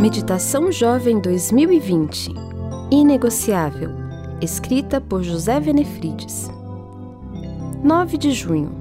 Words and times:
Meditação 0.00 0.72
Jovem 0.72 1.20
2020 1.20 2.32
Inegociável, 2.90 3.90
escrita 4.40 4.98
por 4.98 5.22
José 5.22 5.60
Venefrides. 5.60 6.48
9 7.84 8.16
de 8.16 8.32
junho 8.32 8.72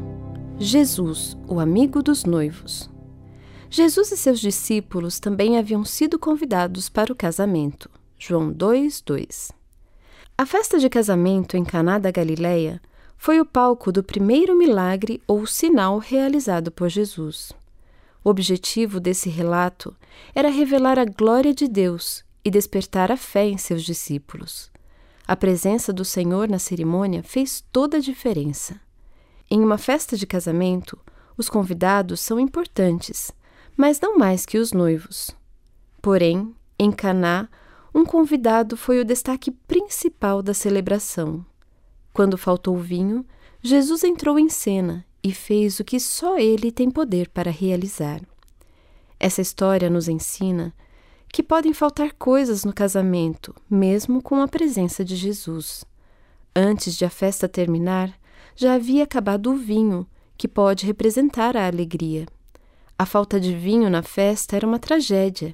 Jesus, 0.58 1.38
o 1.46 1.60
amigo 1.60 2.02
dos 2.02 2.24
noivos. 2.24 2.90
Jesus 3.70 4.14
e 4.14 4.18
seus 4.18 4.40
discípulos 4.40 5.20
também 5.20 5.58
haviam 5.58 5.84
sido 5.84 6.18
convidados 6.18 6.88
para 6.88 7.12
o 7.12 7.16
casamento. 7.16 7.90
João 8.18 8.54
2:2. 8.54 9.52
A 10.38 10.46
festa 10.46 10.80
de 10.80 10.88
casamento 10.88 11.58
em 11.58 11.66
Caná 11.66 12.00
da 12.00 12.12
Galileia 12.12 12.82
foi 13.18 13.42
o 13.42 13.46
palco 13.46 13.92
do 13.92 14.02
primeiro 14.02 14.58
milagre 14.58 15.22
ou 15.28 15.46
sinal 15.46 15.98
realizado 15.98 16.72
por 16.72 16.88
Jesus. 16.88 17.52
O 18.24 18.30
objetivo 18.30 19.00
desse 19.00 19.30
relato 19.30 19.96
era 20.36 20.50
revelar 20.50 21.00
a 21.00 21.06
glória 21.06 21.54
de 21.54 21.68
Deus 21.68 22.24
e 22.44 22.52
despertar 22.52 23.12
a 23.12 23.18
fé 23.18 23.48
em 23.48 23.58
seus 23.58 23.84
discípulos. 23.84 24.70
A 25.26 25.36
presença 25.36 25.94
do 25.94 26.04
Senhor 26.04 26.50
na 26.50 26.60
cerimônia 26.60 27.24
fez 27.24 27.64
toda 27.72 27.98
a 27.98 28.02
diferença. 28.02 28.80
Em 29.50 29.62
uma 29.62 29.78
festa 29.78 30.18
de 30.18 30.28
casamento, 30.28 31.00
os 31.38 31.50
convidados 31.50 32.20
são 32.20 32.40
importantes, 32.40 33.32
mas 33.78 34.02
não 34.02 34.18
mais 34.18 34.46
que 34.46 34.58
os 34.58 34.74
noivos. 34.74 35.32
Porém, 36.02 36.54
em 36.78 36.92
Caná, 36.92 37.48
um 37.94 38.06
convidado 38.06 38.76
foi 38.76 39.00
o 39.00 39.06
destaque 39.06 39.52
principal 39.52 40.42
da 40.42 40.54
celebração. 40.54 41.46
Quando 42.14 42.38
faltou 42.38 42.78
vinho, 42.78 43.26
Jesus 43.62 44.04
entrou 44.04 44.38
em 44.38 44.50
cena 44.50 45.06
e 45.24 45.34
fez 45.34 45.80
o 45.80 45.84
que 45.84 46.00
só 46.00 46.38
ele 46.38 46.72
tem 46.72 46.90
poder 46.90 47.30
para 47.30 47.52
realizar. 47.52 48.22
Essa 49.20 49.42
história 49.42 49.90
nos 49.90 50.08
ensina 50.08 50.74
que 51.32 51.44
podem 51.44 51.74
faltar 51.74 52.14
coisas 52.14 52.64
no 52.66 52.74
casamento, 52.74 53.54
mesmo 53.70 54.22
com 54.22 54.42
a 54.42 54.48
presença 54.48 55.06
de 55.06 55.16
Jesus. 55.16 55.86
Antes 56.56 56.96
de 56.96 57.06
a 57.06 57.10
festa 57.10 57.48
terminar, 57.48 58.18
já 58.56 58.74
havia 58.74 59.04
acabado 59.04 59.52
o 59.52 59.56
vinho, 59.56 60.08
que 60.38 60.48
pode 60.48 60.86
representar 60.86 61.56
a 61.56 61.68
alegria. 61.68 62.26
A 62.98 63.06
falta 63.06 63.40
de 63.40 63.56
vinho 63.56 63.90
na 63.90 64.02
festa 64.02 64.56
era 64.56 64.66
uma 64.66 64.80
tragédia. 64.80 65.54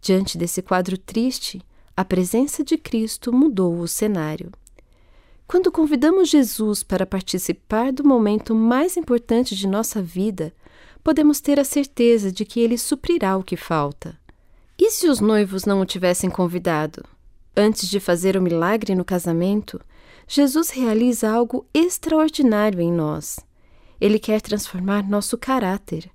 Diante 0.00 0.38
desse 0.38 0.62
quadro 0.62 0.96
triste, 0.96 1.60
a 1.96 2.04
presença 2.04 2.64
de 2.64 2.78
Cristo 2.78 3.32
mudou 3.32 3.78
o 3.78 3.88
cenário. 3.88 4.50
Quando 5.52 5.70
convidamos 5.70 6.30
Jesus 6.30 6.82
para 6.82 7.04
participar 7.04 7.92
do 7.92 8.02
momento 8.02 8.54
mais 8.54 8.96
importante 8.96 9.54
de 9.54 9.68
nossa 9.68 10.00
vida, 10.00 10.50
podemos 11.04 11.42
ter 11.42 11.60
a 11.60 11.64
certeza 11.64 12.32
de 12.32 12.42
que 12.42 12.58
ele 12.58 12.78
suprirá 12.78 13.36
o 13.36 13.42
que 13.42 13.54
falta. 13.54 14.18
E 14.78 14.90
se 14.90 15.06
os 15.06 15.20
noivos 15.20 15.66
não 15.66 15.82
o 15.82 15.84
tivessem 15.84 16.30
convidado? 16.30 17.04
Antes 17.54 17.86
de 17.90 18.00
fazer 18.00 18.34
o 18.34 18.40
milagre 18.40 18.94
no 18.94 19.04
casamento, 19.04 19.78
Jesus 20.26 20.70
realiza 20.70 21.30
algo 21.30 21.66
extraordinário 21.74 22.80
em 22.80 22.90
nós. 22.90 23.38
Ele 24.00 24.18
quer 24.18 24.40
transformar 24.40 25.06
nosso 25.06 25.36
caráter. 25.36 26.10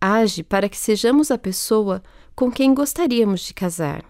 Age 0.00 0.44
para 0.44 0.68
que 0.68 0.76
sejamos 0.76 1.32
a 1.32 1.36
pessoa 1.36 2.00
com 2.32 2.48
quem 2.48 2.72
gostaríamos 2.72 3.40
de 3.40 3.54
casar. 3.54 4.04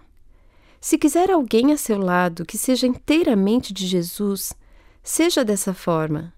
Se 0.79 0.95
quiser 0.97 1.29
alguém 1.29 1.73
a 1.73 1.77
seu 1.77 1.97
lado 1.97 2.45
que 2.45 2.57
seja 2.57 2.87
inteiramente 2.87 3.73
de 3.73 3.85
Jesus, 3.85 4.53
seja 5.09 5.43
dessa 5.43 5.73
forma. 5.73 6.31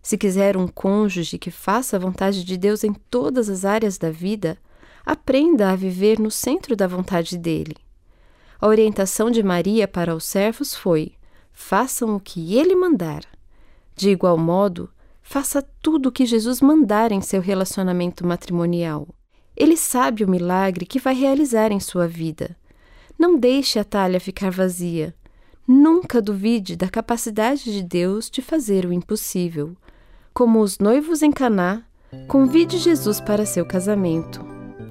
Se 0.00 0.16
quiser 0.16 0.56
um 0.56 0.66
cônjuge 0.66 1.36
que 1.36 1.50
faça 1.50 1.96
a 1.96 2.00
vontade 2.00 2.44
de 2.44 2.56
Deus 2.56 2.82
em 2.82 2.94
todas 2.94 3.50
as 3.50 3.62
áreas 3.62 3.98
da 3.98 4.10
vida, 4.10 4.56
aprenda 5.04 5.70
a 5.70 5.76
viver 5.76 6.18
no 6.18 6.30
centro 6.30 6.74
da 6.74 6.86
vontade 6.86 7.36
dele. 7.36 7.76
A 8.58 8.66
orientação 8.68 9.30
de 9.30 9.42
Maria 9.42 9.86
para 9.86 10.14
os 10.14 10.24
servos 10.24 10.74
foi: 10.74 11.12
façam 11.52 12.16
o 12.16 12.20
que 12.20 12.56
ele 12.56 12.74
mandar. 12.74 13.22
De 13.94 14.08
igual 14.08 14.38
modo, 14.38 14.88
faça 15.22 15.60
tudo 15.82 16.08
o 16.08 16.12
que 16.12 16.24
Jesus 16.24 16.62
mandar 16.62 17.12
em 17.12 17.20
seu 17.20 17.42
relacionamento 17.42 18.26
matrimonial. 18.26 19.06
Ele 19.54 19.76
sabe 19.76 20.24
o 20.24 20.28
milagre 20.28 20.86
que 20.86 20.98
vai 20.98 21.14
realizar 21.14 21.70
em 21.70 21.80
sua 21.80 22.08
vida. 22.08 22.56
Não 23.18 23.38
deixe 23.38 23.78
a 23.78 23.84
talha 23.84 24.18
ficar 24.18 24.50
vazia. 24.50 25.14
Nunca 25.66 26.22
duvide 26.22 26.76
da 26.76 26.88
capacidade 26.88 27.64
de 27.64 27.82
Deus 27.82 28.30
de 28.30 28.40
fazer 28.40 28.86
o 28.86 28.92
impossível. 28.92 29.76
Como 30.32 30.60
os 30.60 30.78
noivos 30.78 31.22
em 31.22 31.32
Caná, 31.32 31.82
convide 32.28 32.78
Jesus 32.78 33.20
para 33.20 33.44
seu 33.44 33.66
casamento. 33.66 34.44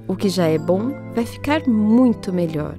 O 0.06 0.14
que 0.14 0.28
já 0.28 0.46
é 0.46 0.58
bom 0.58 0.90
vai 1.14 1.24
ficar 1.24 1.66
muito 1.66 2.30
melhor. 2.32 2.76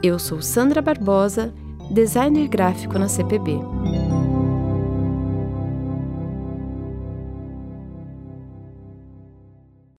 Eu 0.00 0.18
sou 0.18 0.40
Sandra 0.40 0.80
Barbosa, 0.80 1.52
designer 1.90 2.46
gráfico 2.46 2.98
na 2.98 3.08
CPB. 3.08 3.58